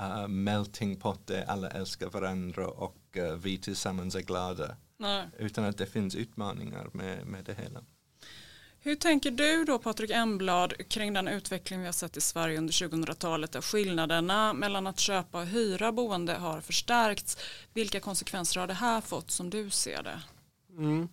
[0.00, 4.76] uh, melting pot där alla älskar varandra och uh, vi tillsammans är glada.
[4.96, 5.26] Nej.
[5.38, 7.80] Utan att det finns utmaningar med, med det hela.
[8.80, 12.72] Hur tänker du då Patrik Emblad kring den utveckling vi har sett i Sverige under
[12.72, 17.38] 2000-talet där skillnaderna mellan att köpa och hyra boende har förstärkts.
[17.74, 20.20] Vilka konsekvenser har det här fått som du ser det?
[20.70, 21.08] Mm.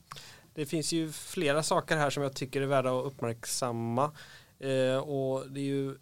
[0.54, 4.12] Det finns ju flera saker här som jag tycker är värda att uppmärksamma.
[4.60, 5.98] Eh, och det är ju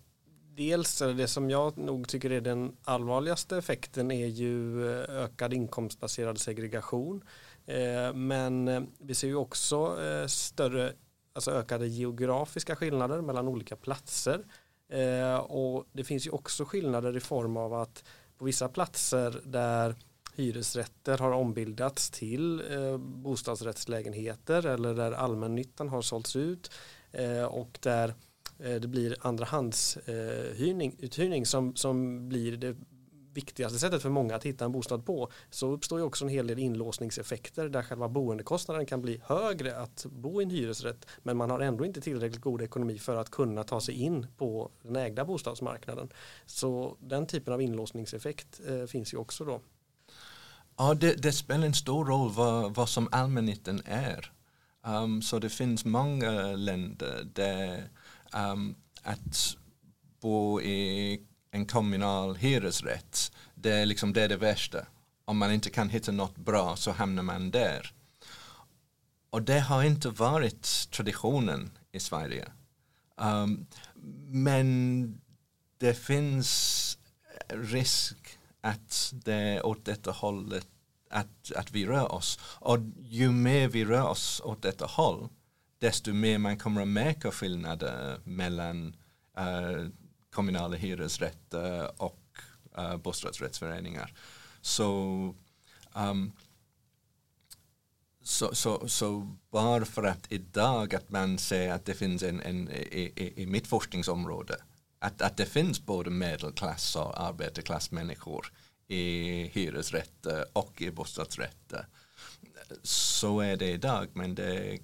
[0.55, 6.37] dels, det som jag nog tycker är den allvarligaste effekten är ju eh, ökad inkomstbaserad
[6.37, 7.23] segregation.
[7.65, 10.93] Eh, men eh, vi ser ju också större
[11.33, 14.45] alltså ökade geografiska skillnader mellan olika platser.
[15.41, 18.03] Och det finns ju också skillnader i form av att
[18.37, 19.95] på vissa platser där
[20.35, 22.63] hyresrätter har ombildats till
[22.99, 26.71] bostadsrättslägenheter eller där allmännyttan har sålts ut
[27.49, 28.13] och där
[28.59, 32.75] Eh, det blir andrahandsuthyrning eh, uthyrning som, som blir det
[33.33, 36.47] viktigaste sättet för många att hitta en bostad på så uppstår ju också en hel
[36.47, 41.49] del inlåsningseffekter där själva boendekostnaden kan bli högre att bo i en hyresrätt men man
[41.49, 45.25] har ändå inte tillräckligt god ekonomi för att kunna ta sig in på den ägda
[45.25, 46.09] bostadsmarknaden.
[46.45, 49.61] Så den typen av inlåsningseffekt eh, finns ju också då.
[50.77, 54.31] Ja, det, det, spelar en stor roll vad, vad som allmännyttan är.
[54.85, 57.89] Um, så det finns många länder där
[58.35, 59.57] um, att
[60.21, 64.85] bo i en kommunal hyresrätt, det är liksom det, är det värsta.
[65.25, 67.93] Om man inte kan hitta något bra så hamnar man där.
[69.29, 72.45] Och det har inte varit traditionen i Sverige.
[73.15, 73.65] Um,
[74.27, 75.21] men
[75.77, 76.97] det finns
[77.49, 80.67] risk att det är åt detta hållet
[81.09, 82.39] att, att vi rör oss.
[82.43, 85.29] Och ju mer vi rör oss åt detta håll
[85.83, 88.95] desto mer man kommer att märka skillnader mellan
[89.39, 89.87] uh,
[90.31, 92.37] kommunala hyresrätter och
[92.77, 94.13] uh, bostadsrättsföreningar.
[94.61, 94.85] Så,
[95.93, 96.31] um,
[98.21, 102.69] så, så, så, bara för att idag att man säger att det finns en, en
[102.69, 104.55] i, i, i mitt forskningsområde
[104.99, 108.53] att, att det finns både medelklass och arbetarklassmänniskor
[108.87, 109.03] i
[109.53, 111.87] hyresrätter och i bostadsrätter.
[112.83, 114.79] Så är det idag men det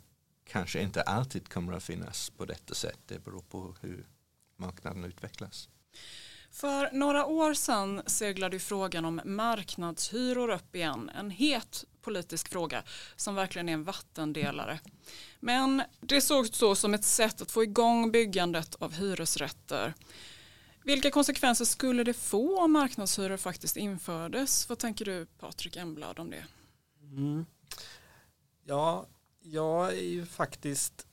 [0.52, 3.00] kanske inte alltid kommer att finnas på detta sätt.
[3.06, 4.08] Det beror på hur
[4.58, 5.70] marknaden utvecklas.
[6.52, 11.10] För några år sedan seglade frågan om marknadshyror upp igen.
[11.10, 12.84] En het politisk fråga
[13.16, 14.80] som verkligen är en vattendelare.
[15.40, 19.94] Men det sågs då som ett sätt att få igång byggandet av hyresrätter.
[20.84, 24.70] Vilka konsekvenser skulle det få om marknadshyror faktiskt infördes?
[24.70, 26.46] Vad tänker du Patrik Emblad om det?
[27.02, 27.46] Mm.
[28.64, 29.08] Ja,
[29.42, 31.08] jag är ju faktiskt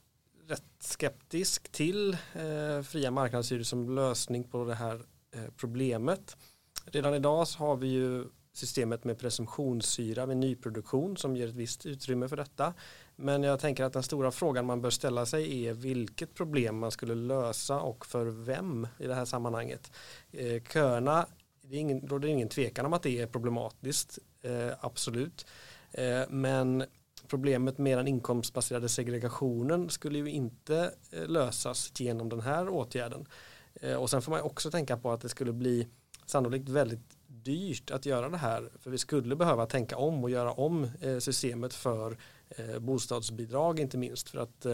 [0.48, 5.02] rätt skeptisk till eh, fria marknadshyror som lösning på det här
[5.34, 6.36] eh, problemet.
[6.84, 11.86] Redan idag så har vi ju systemet med presumtionshyra vid nyproduktion som ger ett visst
[11.86, 12.74] utrymme för detta.
[13.16, 16.90] Men jag tänker att den stora frågan man bör ställa sig är vilket problem man
[16.90, 19.92] skulle lösa och för vem i det här sammanhanget.
[20.30, 21.26] Eh, köerna,
[21.62, 25.46] det är ingen, råder ingen tvekan om att det är problematiskt, eh, absolut.
[25.92, 26.84] Eh, men
[27.28, 33.26] problemet med den inkomstbaserade segregationen skulle ju inte eh, lösas genom den här åtgärden.
[33.74, 35.88] Eh, och sen får man också tänka på att det skulle bli
[36.26, 38.70] sannolikt väldigt dyrt att göra det här.
[38.80, 42.18] För vi skulle behöva tänka om och göra om eh, systemet för
[42.78, 44.66] bostadsbidrag inte minst för att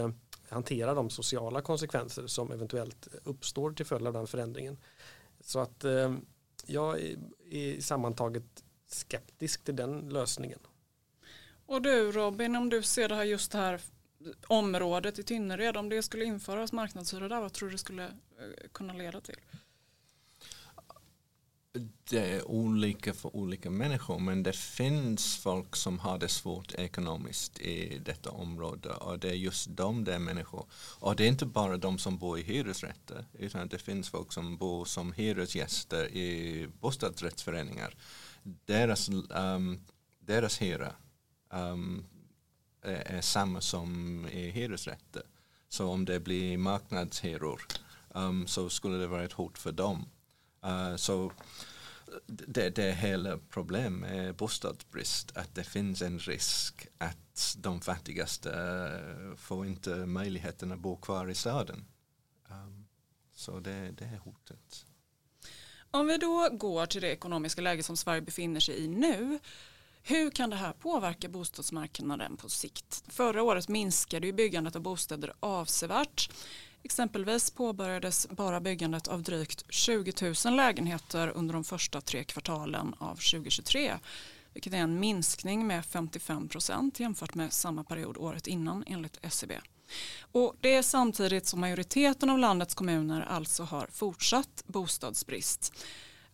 [0.49, 4.77] hantera de sociala konsekvenser som eventuellt uppstår till följd av den förändringen.
[5.41, 5.85] Så att
[6.65, 6.99] jag
[7.51, 10.59] är sammantaget skeptisk till den lösningen.
[11.73, 13.81] Och du Robin, om du ser det här just det här
[14.47, 18.11] området i Tynnered, om det skulle införas marknadshyra där, vad tror du det skulle eh,
[18.71, 19.35] kunna leda till?
[22.09, 27.59] Det är olika för olika människor men det finns folk som har det svårt ekonomiskt
[27.59, 30.65] i detta område och det är just de där människor.
[30.99, 34.57] Och det är inte bara de som bor i hyresrätter utan det finns folk som
[34.57, 37.95] bor som hyresgäster i bostadsrättsföreningar.
[38.65, 39.85] Deras, um,
[40.19, 40.95] deras hyra
[41.53, 42.05] um,
[42.81, 45.23] är, är samma som i hyresrätter.
[45.69, 47.61] Så om det blir marknadshyror
[48.09, 50.09] um, så skulle det vara ett hot för dem.
[50.65, 51.31] Uh, så
[52.27, 59.35] det, det hela problemet med bostadsbrist att det finns en risk att de fattigaste eh,
[59.35, 61.85] får inte möjligheten att bo kvar i staden.
[62.49, 62.87] Um,
[63.35, 64.85] så det, det är hotet.
[65.91, 69.39] Om vi då går till det ekonomiska läge som Sverige befinner sig i nu
[70.03, 73.03] hur kan det här påverka bostadsmarknaden på sikt?
[73.07, 76.29] Förra året minskade ju byggandet av bostäder avsevärt.
[76.83, 83.15] Exempelvis påbörjades bara byggandet av drygt 20 000 lägenheter under de första tre kvartalen av
[83.15, 83.99] 2023
[84.53, 89.59] vilket är en minskning med 55 procent jämfört med samma period året innan enligt SCB.
[90.31, 95.73] Och det är samtidigt som majoriteten av landets kommuner alltså har fortsatt bostadsbrist.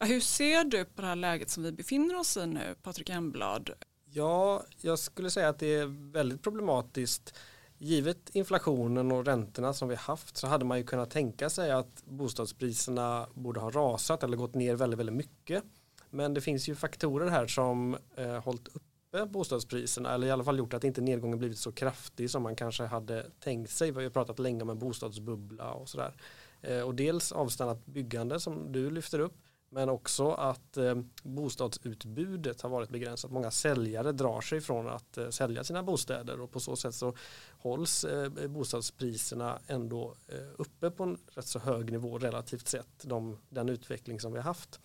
[0.01, 3.71] Hur ser du på det här läget som vi befinner oss i nu, Patrik Emblad?
[4.05, 7.38] Ja, jag skulle säga att det är väldigt problematiskt.
[7.77, 12.03] Givet inflationen och räntorna som vi haft så hade man ju kunnat tänka sig att
[12.03, 15.63] bostadspriserna borde ha rasat eller gått ner väldigt, väldigt mycket.
[16.09, 20.57] Men det finns ju faktorer här som eh, hållit uppe bostadspriserna eller i alla fall
[20.57, 23.91] gjort att inte nedgången blivit så kraftig som man kanske hade tänkt sig.
[23.91, 26.13] Vi har ju pratat länge om en bostadsbubbla och sådär.
[26.62, 32.69] Eh, och dels avstannat byggande som du lyfter upp men också att eh, bostadsutbudet har
[32.69, 33.32] varit begränsat.
[33.32, 37.15] Många säljare drar sig från att eh, sälja sina bostäder och på så sätt så
[37.51, 43.38] hålls eh, bostadspriserna ändå eh, uppe på en rätt så hög nivå relativt sett de,
[43.49, 44.79] den utveckling som vi har haft.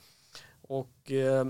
[0.63, 1.45] Och eh,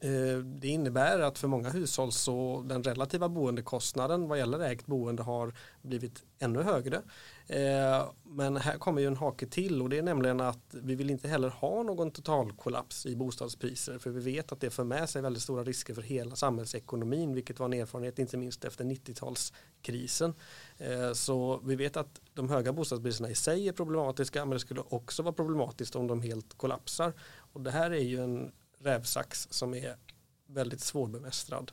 [0.00, 5.22] Eh, det innebär att för många hushåll så den relativa boendekostnaden vad gäller ägt boende
[5.22, 6.96] har blivit ännu högre.
[7.46, 11.10] Eh, men här kommer ju en hake till och det är nämligen att vi vill
[11.10, 15.22] inte heller ha någon totalkollaps i bostadspriser för vi vet att det för med sig
[15.22, 20.34] väldigt stora risker för hela samhällsekonomin vilket var en erfarenhet inte minst efter 90-talskrisen.
[20.78, 24.82] Eh, så vi vet att de höga bostadspriserna i sig är problematiska men det skulle
[24.88, 27.12] också vara problematiskt om de helt kollapsar.
[27.52, 28.52] Och det här är ju en
[28.84, 29.96] rävsax som är
[30.46, 31.72] väldigt svårbemästrad.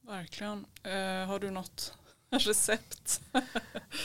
[0.00, 0.66] Verkligen.
[0.82, 1.94] Eh, har du något
[2.30, 3.20] recept?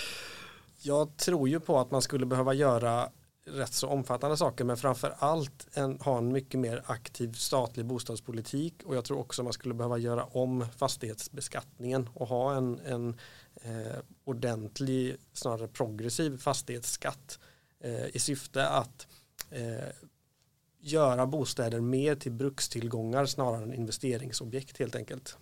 [0.81, 3.09] jag tror ju på att man skulle behöva göra
[3.45, 8.83] rätt så omfattande saker men framför allt en, ha en mycket mer aktiv statlig bostadspolitik
[8.85, 13.19] och jag tror också man skulle behöva göra om fastighetsbeskattningen och ha en, en
[13.61, 17.39] eh, ordentlig, snarare progressiv fastighetsskatt
[17.79, 19.07] eh, i syfte att
[19.49, 19.89] eh,
[20.79, 25.37] göra bostäder mer till brukstillgångar snarare än investeringsobjekt helt enkelt.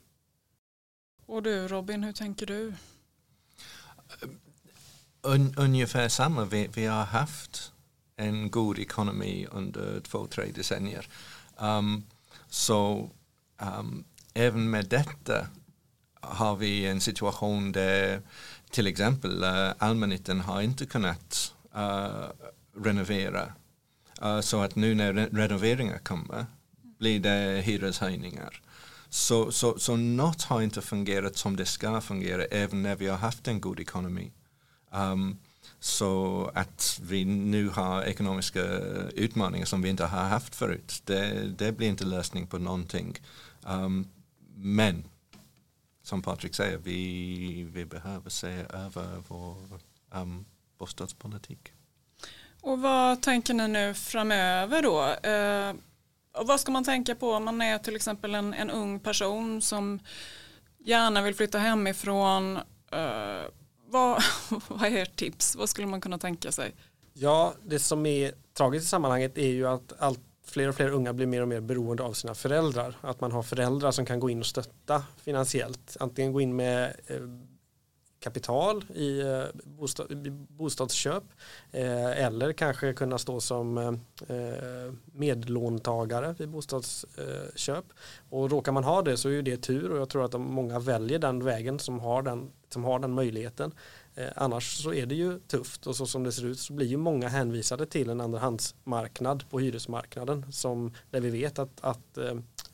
[1.25, 2.73] Och du Robin, hur tänker du?
[5.21, 6.45] Un, ungefär samma.
[6.45, 7.73] Vi, vi, har haft
[8.15, 11.07] en god ekonomi under två, tre decennier.
[11.57, 12.05] Um,
[12.49, 13.09] så
[13.61, 15.47] um, även med detta
[16.21, 18.21] har vi en situation där
[18.71, 22.25] till exempel uh, allmännyttan har inte kunnat uh,
[22.75, 23.53] renovera
[24.21, 26.45] Eh, så att nu när renoveringar kommer
[26.99, 28.61] blir det hyreshöjningar.
[29.09, 33.17] Så, så, så något har inte fungerat som det ska fungera även när vi har
[33.17, 34.31] haft en god ekonomi.
[34.91, 35.37] Um,
[35.79, 38.63] så att vi nu har ekonomiska
[39.15, 43.17] utmaningar som vi inte har haft förut, det, det blir inte lösning på någonting.
[43.63, 44.07] Um,
[44.55, 45.03] men
[46.03, 49.57] som Patrik säger, vi, vi behöver se över vår
[50.11, 50.45] um,
[50.77, 51.73] bostadspolitik.
[52.67, 55.29] Och vad tänker ni nu framöver då?
[55.29, 55.73] Eh,
[56.41, 59.61] och vad ska man tänka på om man är till exempel en, en ung person
[59.61, 59.99] som
[60.77, 62.57] gärna vill flytta hemifrån?
[62.91, 63.41] Eh,
[63.89, 64.23] vad,
[64.67, 65.55] vad är ert tips?
[65.55, 66.75] Vad skulle man kunna tänka sig?
[67.13, 71.13] Ja, det som är tragiskt i sammanhanget är ju att allt fler och fler unga
[71.13, 72.97] blir mer och mer beroende av sina föräldrar.
[73.01, 75.97] Att man har föräldrar som kan gå in och stötta finansiellt.
[75.99, 77.17] Antingen gå in med eh,
[78.27, 79.43] kapital i, eh,
[80.49, 81.23] bostadsköp
[81.71, 87.85] eh, eller kanske kunna stå som eh, medlåntagare vid bostadsköp.
[88.29, 91.19] Och råkar man ha det så är det tur och jag tror att många väljer
[91.19, 93.71] den vägen som har den, som har den möjligheten.
[94.35, 96.97] Annars så är det ju tufft och så som det ser ut så blir ju
[96.97, 102.17] många hänvisade till en andrahandsmarknad på hyresmarknaden som där vi vet att, att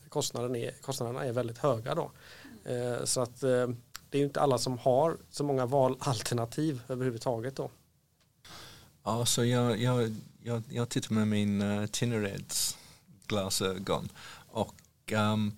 [0.10, 2.12] kostnaden är, kostnaderna är väldigt höga då.
[3.04, 3.44] Så att
[4.14, 7.70] det är ju inte alla som har så många valalternativ överhuvudtaget då.
[9.04, 12.78] Ja, så jag, jag, jag, jag tittar med min uh, Tinnereds
[13.28, 14.10] glasögon
[14.52, 15.52] och ehm,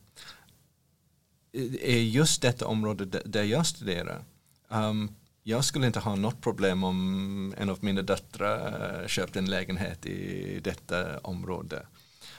[1.54, 4.24] um, är just detta område där jag studerar
[4.70, 9.50] um, jag skulle inte ha något problem om en av mina döttrar eh, köpte en
[9.50, 11.86] lägenhet i detta område.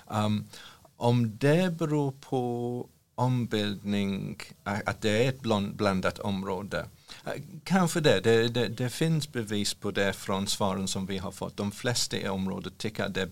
[0.07, 0.49] Um,
[0.97, 5.41] om det beror på ombildning, att det är ett
[5.77, 6.87] blandat område.
[7.25, 8.21] Eh, kanske det.
[8.21, 8.69] Det, det.
[8.69, 11.57] det, finns bevis på det från svaren som vi har fått.
[11.57, 13.23] De flesta i området tycker att det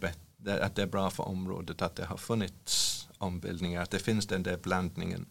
[0.47, 4.27] är, att det är bra för området att det har funnits ombildningar, att det finns
[4.27, 5.27] den där blandningen.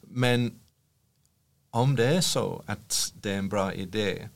[0.00, 0.60] Men
[1.70, 4.28] om det är så att det är en bra idé,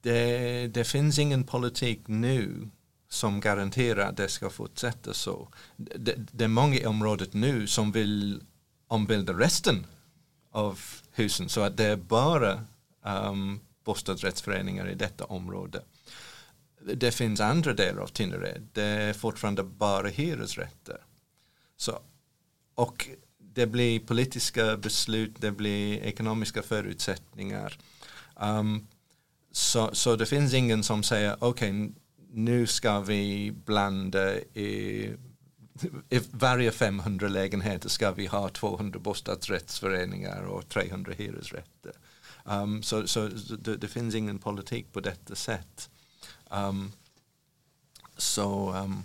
[0.00, 2.70] det, det finns ingen politik nu
[3.14, 5.48] som garanterar att det ska fortsätta så.
[5.76, 8.42] Det, det är många i området nu som vill
[8.88, 9.86] ombilda resten
[10.50, 10.80] av
[11.12, 12.64] husen så att det är bara
[13.02, 15.82] um, bostadsrättsföreningar i detta område.
[16.94, 20.98] Det finns andra delar av Tinnered, det är fortfarande bara hyresrätter.
[21.76, 21.98] Så,
[22.74, 23.08] och
[23.38, 27.78] det blir politiska beslut, det blir ekonomiska förutsättningar.
[28.36, 28.86] Um,
[29.52, 31.90] så, så det finns ingen som säger okej okay,
[32.34, 35.10] nu ska vi blanda i,
[36.10, 41.92] i varje 500 lägenheter ska vi ha 200 bostadsrättsföreningar och 300 hyresrätter.
[42.44, 43.28] Um, så så
[43.58, 45.90] det, det, finns ingen politik på detta sätt.
[46.50, 46.92] Um,
[48.16, 49.04] så, um,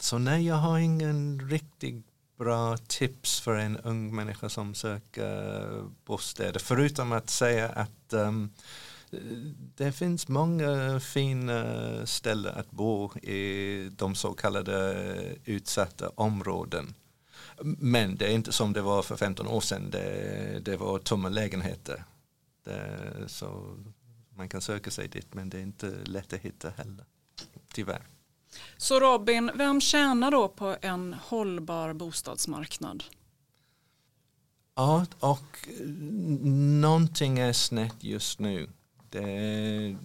[0.00, 2.02] så nej, jag har ingen riktig
[2.38, 6.60] bra tips för en ung människa som söker bostäder.
[6.60, 8.50] Förutom att säga att um,
[9.76, 16.94] det finns många fina ställen att bo i de så kallade utsatta områden.
[17.62, 19.90] Men det är inte som det var för 15 år sedan.
[19.90, 22.04] Det, det var tomma lägenheter.
[22.64, 23.76] Det, så
[24.36, 27.04] man kan söka sig dit men det är inte lätt att hitta heller.
[27.72, 28.02] Tyvärr.
[28.76, 33.04] Så Robin, vem tjänar då på en hållbar bostadsmarknad?
[34.74, 35.68] Ja, och
[36.80, 38.68] någonting är snett just nu.
[39.20, 39.96] Det,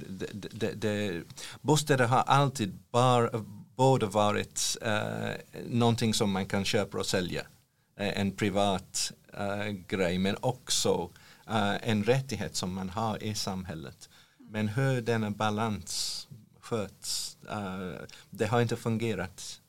[0.52, 1.24] det, det,
[1.62, 3.30] bostäder har alltid bara,
[3.76, 5.32] både varit uh,
[5.70, 7.42] någonting som man kan köpa och sälja.
[7.42, 11.10] Uh, en privat uh, grej men också
[11.50, 14.10] uh, en rättighet som man har i samhället.
[14.38, 16.28] Men hur denna balans
[16.60, 17.94] sköts, uh,
[18.30, 19.62] det har inte fungerat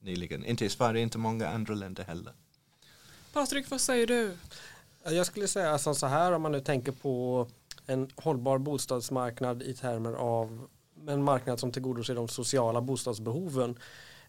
[0.00, 0.44] nyligen.
[0.44, 2.32] Inte i Sverige, inte många andra länder heller.
[3.32, 4.36] Patrik, vad säger du?
[5.04, 7.46] Jag skulle säga som så här om man nu tänker på
[7.88, 10.68] en hållbar bostadsmarknad i termer av
[11.08, 13.78] en marknad som tillgodoser de sociala bostadsbehoven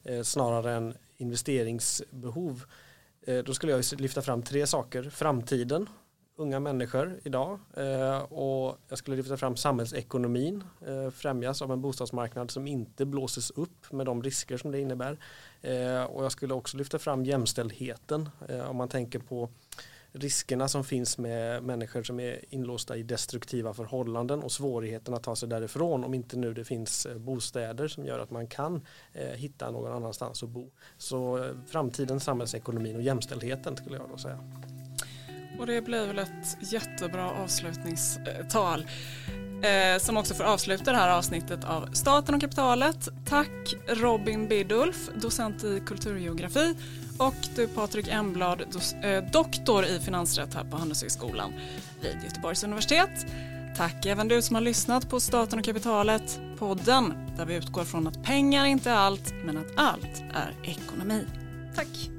[0.03, 2.63] eh, snarare än investeringsbehov.
[3.21, 5.03] Eh, då skulle jag lyfta fram tre saker.
[5.09, 5.89] Framtiden,
[6.35, 12.51] unga människor idag eh, och jag skulle lyfta fram samhällsekonomin eh, främjas av en bostadsmarknad
[12.51, 15.17] som inte blåses upp med de risker som det innebär.
[15.61, 19.49] Eh, och jag skulle också lyfta fram jämställdheten eh, om man tänker på
[20.13, 25.35] riskerna som finns med människor som är inlåsta i destruktiva förhållanden och svårigheten att ta
[25.35, 28.81] sig därifrån om inte nu det finns eh, bostäder som gör att man kan
[29.13, 30.71] eh, hitta någon annanstans att bo.
[30.97, 34.39] Så eh, framtiden, samhällsekonomin och jämställdheten skulle jag då säga.
[35.59, 38.87] Och det blir väl ett jättebra avslutningstal
[39.63, 43.09] eh, som också får avsluta det här avsnittet av Staten och kapitalet.
[43.25, 46.75] Tack Robin Bidulf, docent i kulturgeografi
[47.19, 48.61] och du Patrik Emblad,
[49.03, 51.53] eh, doktor i finansrätt här på Handelshögskolan
[52.01, 53.25] vid Göteborgs universitet.
[53.77, 58.07] Tack även du som har lyssnat på Staten och kapitalet, podden där vi utgår från
[58.07, 61.25] att pengar inte är allt men att allt är ekonomi.
[61.75, 62.18] Tack!